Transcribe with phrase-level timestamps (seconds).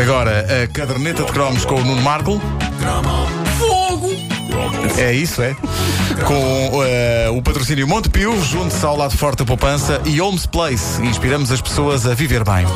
[0.00, 2.40] Agora, a caderneta de cromos com o Nuno Marco.
[3.58, 4.10] Fogo!
[4.98, 5.56] É isso, é?
[6.26, 11.00] Com eh, o patrocínio Montepio, junte-se ao lado forte da poupança e Holmes Place.
[11.02, 12.66] Inspiramos as pessoas a viver bem.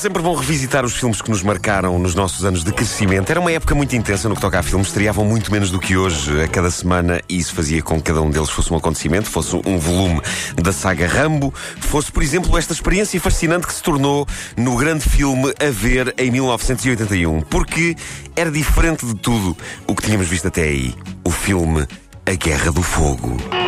[0.00, 3.28] Sempre bom revisitar os filmes que nos marcaram nos nossos anos de crescimento.
[3.28, 5.94] Era uma época muito intensa no que toca a filmes, estreavam muito menos do que
[5.94, 9.28] hoje a cada semana e isso fazia com que cada um deles fosse um acontecimento,
[9.28, 10.22] fosse um volume
[10.56, 15.52] da saga Rambo, fosse, por exemplo, esta experiência fascinante que se tornou no grande filme
[15.60, 17.42] A Ver em 1981.
[17.42, 17.94] Porque
[18.34, 19.54] era diferente de tudo
[19.86, 20.94] o que tínhamos visto até aí.
[21.22, 21.86] O filme
[22.24, 23.59] A Guerra do Fogo.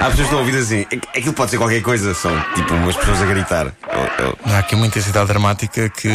[0.00, 2.74] Há pessoas que estão a ouvir assim, "É- aquilo pode ser qualquer coisa, são tipo
[2.74, 3.66] umas pessoas a gritar.
[4.52, 6.08] Há aqui uma intensidade dramática que.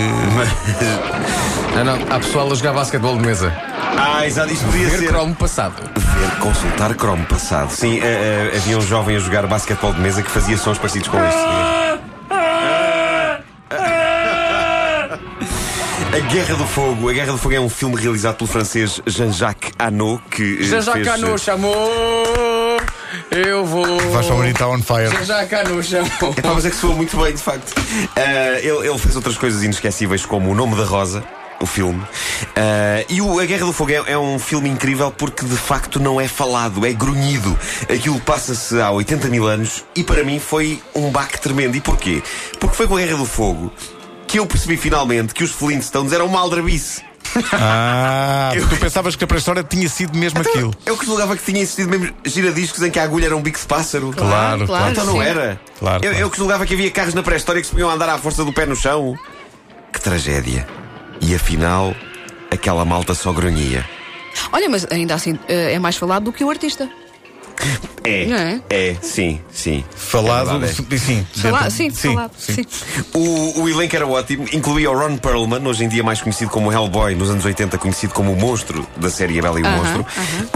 [1.75, 3.53] Não, não, há pessoal a jogar basquetebol de mesa.
[3.97, 5.07] Ah, exato, isto podia Ver ser.
[5.07, 5.73] cromo passado.
[5.95, 7.71] Ver, consultar Chrome passado.
[7.71, 11.07] Sim, eh, eh, havia um jovem a jogar basquetebol de mesa que fazia sons parecidos
[11.07, 11.37] com este.
[16.17, 17.09] A Guerra do Fogo.
[17.09, 20.57] A Guerra do Fogo é um filme realizado pelo francês Jean-Jacques Hano, que.
[20.61, 21.91] eh, Já fez, eh, chamou.
[23.29, 23.85] Eu vou.
[23.85, 25.23] Vais para o Marita on fire.
[25.23, 26.33] Já Cano chamou.
[26.35, 27.71] Epá, mas é que soa muito bem, de facto.
[28.15, 31.23] Ah, ele, ele fez outras coisas inesquecíveis, como O Nome da Rosa,
[31.59, 32.01] o filme.
[32.55, 35.99] Ah, e o A Guerra do Fogo é, é um filme incrível porque, de facto,
[35.99, 37.55] não é falado, é grunhido.
[37.83, 41.75] Aquilo passa-se há 80 mil anos e, para mim, foi um baque tremendo.
[41.77, 42.23] E porquê?
[42.59, 43.71] Porque foi com a Guerra do Fogo
[44.27, 47.01] que eu percebi finalmente que os Flintstones eram uma aldrabice.
[47.53, 50.73] Ah, tu pensavas que a pré-história tinha sido mesmo aquilo.
[50.85, 53.59] Eu que julgava que tinha existido mesmo giradiscos em que a agulha era um bico
[53.59, 54.11] de pássaro.
[54.15, 54.91] Claro, claro.
[54.91, 55.21] Então não sim.
[55.21, 55.59] era?
[55.79, 56.17] Claro, eu, claro.
[56.17, 58.51] eu que julgava que havia carros na pré-história que se podiam andar à força do
[58.51, 59.17] pé no chão.
[59.91, 60.67] Que tragédia.
[61.21, 61.95] E afinal,
[62.51, 63.87] aquela malta só grunhia.
[64.51, 66.89] Olha, mas ainda assim eh, é mais falado do que o artista.
[68.03, 68.61] É, Não é?
[68.69, 69.83] é, sim, sim.
[69.95, 71.25] Falado, É verdade, sim.
[71.35, 72.31] Fala- dentro- sim, falado.
[72.37, 72.61] Sim.
[72.61, 73.17] é.
[73.17, 76.71] O, o elenco era ótimo, incluía o Ron Perlman, hoje em dia mais conhecido como
[76.71, 79.77] Hellboy, nos anos 80 conhecido como o monstro da série A Bela e o Aham,
[79.77, 80.05] Monstro.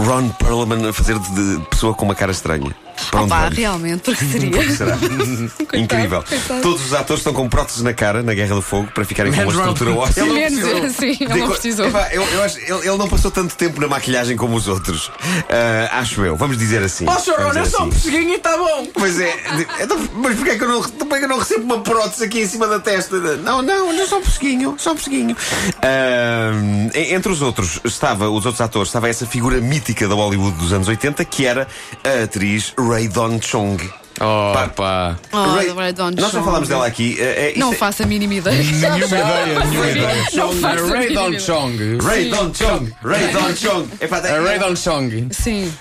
[0.00, 2.74] Ron Perlman a fazer de, de pessoa com uma cara estranha.
[3.10, 3.58] Para onde Opa, vamos?
[3.58, 4.70] realmente, porque seria.
[4.76, 4.98] Será?
[5.74, 6.22] Incrível.
[6.28, 6.60] coitado.
[6.62, 9.42] Todos os atores estão com próteses na cara na Guerra do Fogo para ficarem com
[9.42, 10.20] uma estrutura óssea.
[10.22, 10.90] Ele não Menos, precisou.
[10.90, 11.86] sim, ele não precisou.
[11.86, 15.10] Epá, eu, eu acho, ele, ele não passou tanto tempo na maquilhagem como os outros.
[15.48, 16.36] Ah, acho eu.
[16.36, 17.06] Vamos dizer assim.
[17.08, 17.12] Ó.
[17.12, 17.90] Ron, Vamos é dizer só um assim.
[17.90, 18.86] pesseguinho e está bom.
[18.94, 21.38] Pois é, de- então, mas porquê é, que eu não, porquê é que eu não
[21.38, 23.18] recebo uma prótese aqui em cima da testa?
[23.38, 25.36] Não, não, não só um pesseguinho, só um pesseguinho.
[25.82, 30.56] Ahm, en- entre os outros, estava, os outros atores, estava essa figura mítica da Hollywood
[30.58, 31.66] dos anos 80, que era
[32.04, 33.78] a atriz Ray Don Chong.
[34.20, 34.68] Oh, Pá.
[34.68, 35.16] pá.
[35.32, 37.16] Oh, Ray- Ray Dawn Nós já falámos dela aqui.
[37.18, 38.62] isto Não é- faço a mínima ideia.
[38.62, 40.24] Nenhuma ideia, nenhuma ideia.
[40.34, 41.38] Não faço a Ray Don.
[41.38, 41.98] Chong.
[42.02, 42.92] Ray Don Chong.
[43.02, 43.88] Ray Don Chong.
[43.98, 45.72] Epá, A Ray Don Chong Sim.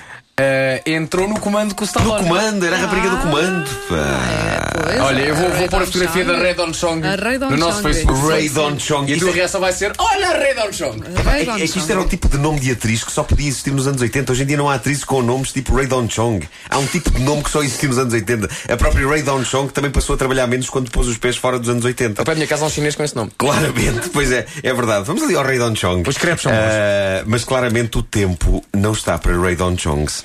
[0.44, 2.24] Eh, entrou no comando com o No Stallone.
[2.28, 3.70] comando, era a rapariga do comando.
[3.88, 4.72] pá.
[4.84, 6.38] Pois, Olha, eu vou, a vou pôr a fotografia Chong.
[6.38, 7.94] da Ray Don Chong A Ray Don no nosso Chong.
[7.94, 8.28] Facebook.
[8.28, 9.12] Ray Don Chong.
[9.12, 11.02] E a tua é- reação vai ser: Olha a Ray Don Chong.
[11.24, 13.24] Ray É, Dawn é que isto era o tipo de nome de atriz que só
[13.24, 14.32] podia existir nos anos 80.
[14.32, 16.48] Hoje em dia não há atrizes com nomes tipo Ray Don Chong.
[16.70, 18.50] Há um tipo de nome que só existiu nos anos 80.
[18.70, 21.60] A própria Ray Don Chong também passou a trabalhar menos quando pôs os pés fora
[21.60, 22.22] dos anos 80.
[22.22, 23.32] Ao pé da minha casa há um chinês com esse nome.
[23.38, 25.06] Claramente, pois é, é verdade.
[25.06, 26.08] Vamos ali ao Ray Don Chong.
[26.10, 30.24] Os crepes são Ah, Mas claramente o tempo não está para Ray Don Chongs.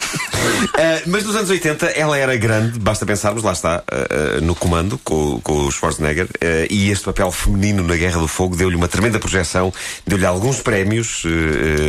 [0.74, 4.06] Ah, mas nos anos 80 ela era grande, basta pensarmos, lá está, ah,
[4.36, 6.28] ah, no comando com, com o Schwarzenegger.
[6.70, 9.72] e este papel feminino na Guerra do Fogo deu-lhe uma tremenda projeção,
[10.06, 11.22] deu-lhe alguns prémios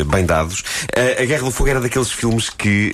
[0.07, 0.63] bem dados.
[1.19, 2.93] A Guerra do Fogo era daqueles filmes que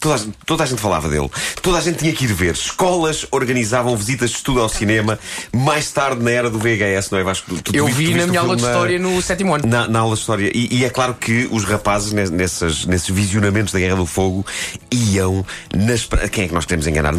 [0.00, 1.30] toda, a, gente- toda a gente falava dele.
[1.60, 2.54] Toda a gente tinha que ir ver.
[2.54, 5.18] Escolas organizavam visitas de estudo ao cinema.
[5.52, 7.54] Mais tarde, na era do VHS, não é Vasco?
[7.54, 9.66] Tu- tu Eu vi na minha aula de história no sétimo ano.
[9.66, 10.50] na, na aula de história.
[10.54, 14.41] E, e é claro que os rapazes, ne- nessas, nesses visionamentos da Guerra do Fogo,
[14.90, 15.44] iam
[15.74, 16.28] na esperança.
[16.28, 17.12] Quem é que nós queremos enganar?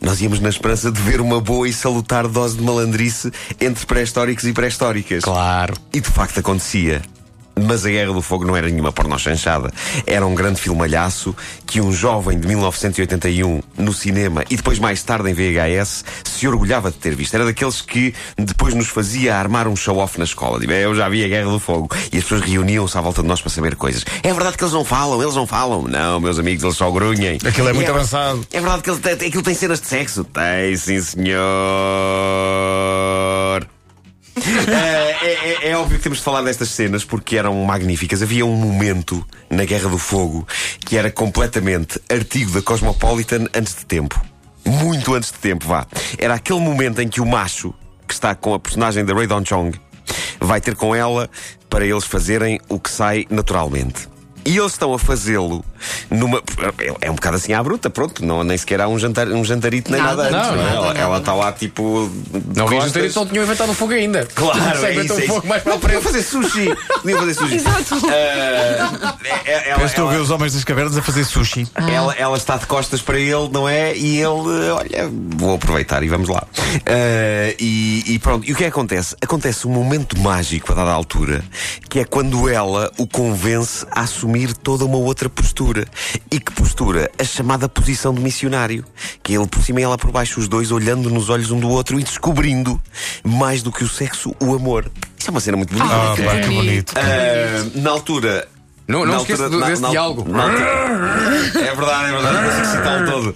[0.00, 4.44] Nós íamos na esperança de ver uma boa e salutar dose de malandrice entre pré-históricos
[4.44, 5.24] e pré-históricas.
[5.24, 5.74] Claro.
[5.92, 7.02] E de facto acontecia.
[7.58, 9.72] Mas a Guerra do Fogo não era nenhuma pornochanchada.
[10.06, 11.34] Era um grande filmalhaço
[11.66, 16.90] que um jovem de 1981 no cinema e depois mais tarde em VHS se orgulhava
[16.90, 17.34] de ter visto.
[17.34, 20.60] Era daqueles que depois nos fazia armar um show-off na escola.
[20.60, 21.88] Tipo, eu já vi a Guerra do Fogo.
[22.12, 24.04] E as pessoas reuniam-se à volta de nós para saber coisas.
[24.22, 25.82] É verdade que eles não falam, eles não falam.
[25.88, 27.38] Não, meus amigos, eles só grunhem.
[27.42, 28.46] Aquilo é muito E avançado.
[28.52, 30.24] É verdade que eles aquilo tem cenas de sexo?
[30.24, 31.40] Tem, sim, senhor.
[34.36, 38.22] É, é- é óbvio que temos de falar destas cenas porque eram magníficas.
[38.22, 40.46] Havia um momento na Guerra do Fogo
[40.80, 44.20] que era completamente artigo da Cosmopolitan antes de tempo.
[44.64, 45.86] Muito antes de tempo, vá.
[46.18, 47.72] Era aquele momento em que o macho,
[48.06, 49.78] que está com a personagem da Ray Don Chong,
[50.40, 51.30] vai ter com ela
[51.70, 54.08] para eles fazerem o que sai naturalmente.
[54.46, 55.64] E eles estão a fazê-lo
[56.10, 56.40] numa.
[57.00, 58.24] É um bocado assim à bruta, pronto.
[58.24, 60.38] Não, nem sequer há um, jantar, um jantarito nem nada, Nada.
[60.38, 60.50] antes.
[60.50, 60.86] Não, não é?
[60.86, 62.10] nada, ela, está lá tipo.
[62.54, 63.02] Não vi costas.
[63.12, 64.24] jantar não tinham inventado o fogo ainda.
[64.34, 66.74] Claro, Só é isso, é fogo mais para Não, podiam fazer sushi.
[67.02, 67.54] Podiam fazer sushi.
[67.66, 67.96] Exato.
[68.08, 71.66] Ah, é- é- ela, estou a ver os homens das cavernas a fazer sushi.
[71.74, 73.96] ela, ela está de costas para ele, não é?
[73.96, 76.46] E ele, olha, vou aproveitar e vamos lá.
[76.86, 79.16] Ah, e, e pronto, e o que é que acontece?
[79.20, 81.44] Acontece um momento mágico a dada altura,
[81.88, 85.86] que é quando ela o convence a assumir toda uma outra postura.
[86.30, 87.10] E que postura?
[87.18, 88.84] A chamada posição de missionário.
[89.22, 91.58] Que é ele por cima e ela por baixo, os dois olhando nos olhos um
[91.60, 92.80] do outro e descobrindo,
[93.24, 94.90] mais do que o sexo, o amor.
[95.18, 95.94] Isso é uma cena muito bonita.
[95.94, 96.54] Ah, que pá, que bonito.
[96.62, 96.94] bonito.
[96.96, 98.48] Ah, na altura.
[98.88, 100.30] Não- não na esqueça do- desse diálogo.
[100.30, 100.64] na altura-
[101.60, 102.36] é verdade, é verdade.
[102.36, 103.34] Eu consigo citá-lo todo.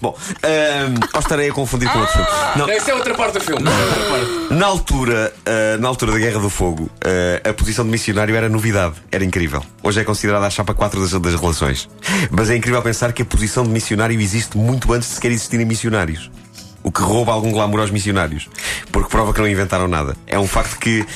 [0.00, 2.28] Bom, um, ou estarei a confundir com outro filme.
[2.56, 3.62] Não, Essa é outra parte do filme.
[3.68, 4.54] é outra parte.
[4.54, 8.48] na altura, ah, na altura da Guerra do Fogo, ah, a posição de missionário era
[8.48, 9.64] novidade, era incrível.
[9.82, 11.88] Hoje é considerada a chapa 4 das, das relações.
[12.30, 15.66] Mas é incrível pensar que a posição de missionário existe muito antes de sequer existirem
[15.66, 16.30] missionários.
[16.82, 18.48] O que rouba algum glamour aos missionários.
[18.90, 20.16] Porque prova que não inventaram nada.
[20.26, 21.06] É um facto que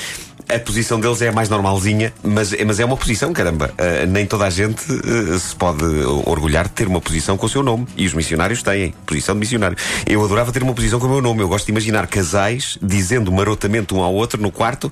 [0.49, 3.73] a posição deles é a mais normalzinha, mas, mas é uma posição, caramba.
[3.77, 5.83] Ah, nem toda a gente ah, se pode
[6.25, 7.85] orgulhar de ter uma posição com o seu nome.
[7.97, 9.77] E os missionários têm posição de missionário.
[10.05, 11.41] Eu adorava ter uma posição com o meu nome.
[11.41, 14.91] Eu gosto de imaginar casais dizendo marotamente um ao outro no quarto: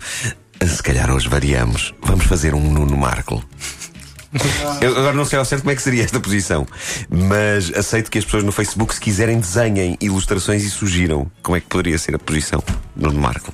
[0.65, 1.93] se calhar hoje variamos.
[2.01, 3.43] Vamos fazer um Nuno Marco.
[4.81, 6.67] Eu agora não sei ao certo como é que seria esta posição,
[7.09, 11.61] mas aceito que as pessoas no Facebook, se quiserem, desenhem ilustrações e sugiram como é
[11.61, 12.61] que poderia ser a posição
[12.95, 13.53] no Marco.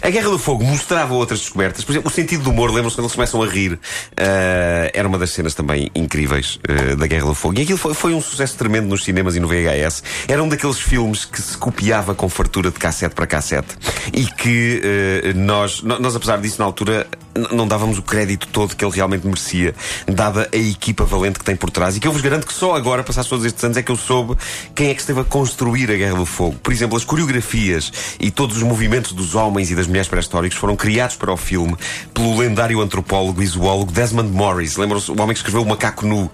[0.00, 1.84] A Guerra do Fogo mostrava outras descobertas.
[1.84, 3.78] Por exemplo, o sentido do humor, lembram-se quando eles começam a rir?
[4.16, 7.58] Ah, era uma das cenas também incríveis ah, da Guerra do Fogo.
[7.58, 10.02] E aquilo foi, foi um sucesso tremendo nos cinemas e no VHS.
[10.28, 13.76] Era um daqueles filmes que se copiava com fartura de cassete para cassete
[14.12, 17.06] e que ah, nós, nós, apesar disso, na altura,
[17.52, 19.74] não dávamos o crédito todo que ele realmente merecia,
[20.06, 21.96] dada a equipa valente que tem por trás.
[21.96, 23.96] E que eu vos garanto que só agora, passados todos estes anos, é que eu
[23.96, 24.36] soube
[24.74, 26.56] quem é que esteve a construir a Guerra do Fogo.
[26.62, 30.76] Por exemplo, as coreografias e todos os movimentos dos homens e das mulheres pré-históricos foram
[30.76, 31.76] criados para o filme
[32.12, 34.76] pelo lendário antropólogo e zoólogo Desmond Morris.
[34.76, 35.10] Lembram-se?
[35.10, 36.30] O homem que escreveu O Macaco Nu.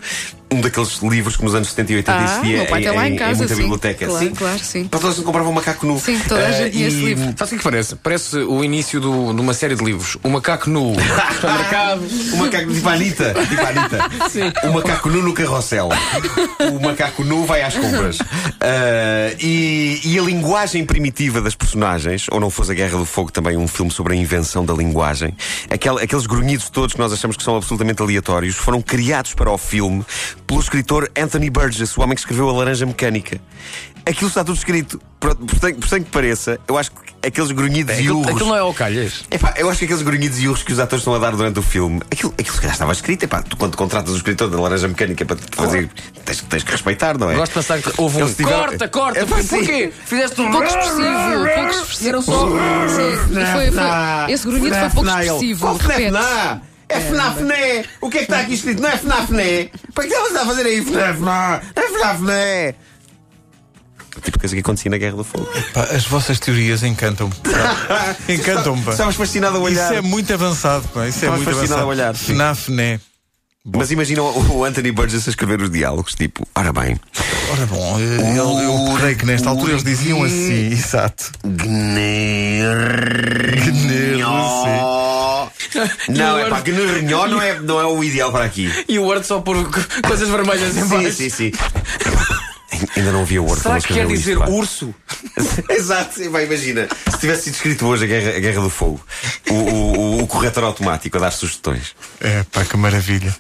[0.51, 3.07] Um daqueles livros que nos anos 70 e 80 Ah, existia meu pai em, lá
[3.07, 3.61] em em- em casa, muita sim.
[3.61, 4.07] biblioteca.
[4.07, 4.85] Claro, claro, sim.
[4.89, 5.99] Para todos que compravam um macaco nu.
[6.01, 7.25] Sim, toda a Ah, gente esse e- livro.
[7.37, 7.97] Sabe o que é que parece?
[7.97, 10.17] Parece o início do- de uma série de livros.
[10.23, 10.95] O macaco nu.
[11.35, 12.03] Supermercado.
[12.33, 13.35] O macaco tipo a Anitta.
[13.49, 14.29] Tipo a Anitta.
[14.31, 14.53] Sim.
[14.69, 15.91] O macaco nu no carrossel.
[16.73, 18.19] O macaco nu vai às compras.
[18.61, 23.31] Ah, e, e a linguagem primitiva das personagens, ou não fosse a Guerra do Fogo
[23.31, 25.35] também um filme sobre a invenção da linguagem,
[25.71, 29.59] aquel- aqueles grunhidos todos que nós achamos que são absolutamente aleatórios, foram criados para o
[29.59, 30.05] filme
[30.49, 33.39] pelo escritor Anthony Burgess, o homem que escreveu A Laranja Mecânica.
[34.07, 34.99] Aquilo está tudo escrito.
[35.21, 38.31] Por, por, por que pareça, eu acho que aqueles grunhidos e Aquilo, urros.
[38.33, 39.25] aquilo não é ao calhas.
[39.31, 41.59] Epá, eu acho que aqueles grunhidos e urros que os atores estão a dar durante
[41.59, 43.25] o filme, aquilo, aquilo se calhar estava escrito.
[43.25, 45.91] Epá, tu quando contratas o escritor da Laranja Mecânica para te fazer,
[46.25, 47.35] tens, tens que respeitar, não é?
[47.35, 48.21] Gosto de pensar que houve um.
[48.21, 49.19] Eles tiveram- Corta, corta!
[49.19, 49.37] É, pá.
[49.47, 49.93] Porquê?
[50.07, 50.51] Fizeste um.
[50.51, 52.09] Pouco expressivo, pouco expressivo.
[52.09, 52.49] Era só.
[52.89, 56.19] Sim, foi, foi, esse grunhido foi pouco expressivo, de repente.
[56.89, 57.85] É FNAFNÉ!
[58.01, 58.81] O que é que está aqui escrito?
[58.83, 59.71] Não é FNAFNÉ?
[59.95, 61.61] Para que ela está a fazer aí FNAFNÉ?
[61.77, 62.75] É FNAFNÉ!
[64.23, 65.49] Tipo coisa que acontecia na Guerra do Fogo.
[65.73, 67.33] Pá, as vossas teorias encantam-me.
[68.29, 68.91] Encantam-me, pá.
[68.93, 69.85] Estavas fascinado a olhar.
[69.85, 71.07] Isso é muito avançado, pá.
[71.07, 71.83] Isso é Estavas muito fascinado avançado.
[71.83, 72.33] a olhar, sim.
[72.35, 73.01] FNAF, né?
[73.65, 76.99] Mas imaginam o Anthony Burgess a escrever os diálogos, tipo, ora bem,
[77.53, 81.31] Ora bom, eu, eu- eu creio que nesta altura eles diziam assim, exato.
[81.45, 81.99] Não,
[83.55, 84.23] E
[86.09, 88.73] o é pá, Word- Gnernhó não é, não é o ideal para aqui.
[88.89, 89.57] E o Word só por
[90.07, 91.13] coisas vermelhas em Sim, baixo.
[91.13, 91.53] sim, sim.
[92.97, 94.51] Ainda não havia Word Será que quer dizer isto, pá.
[94.51, 94.95] urso?
[95.71, 96.87] Exato, sim, pá, imagina.
[97.11, 99.01] Se tivesse sido escrito hoje a Guerra, a Guerra do Fogo,
[99.51, 101.95] o, o, o corretor automático a dar sugestões.
[102.21, 103.35] É pá, que maravilha.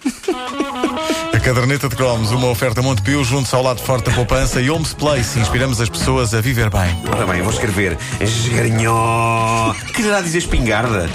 [1.32, 4.92] A caderneta de cromos, uma oferta Montepio, junto ao lado forte da poupança e Homes
[4.94, 5.38] Place.
[5.38, 7.00] Inspiramos as pessoas a viver bem.
[7.12, 9.72] Ora bem, eu vou escrever Esgarnhó.
[9.94, 11.08] Quererá dizer espingarda?